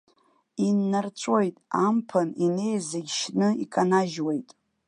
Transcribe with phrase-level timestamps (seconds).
[0.65, 1.55] Иннарҵәоит,
[1.85, 4.49] амԥын инеиз зегь шьны иканажьуеит!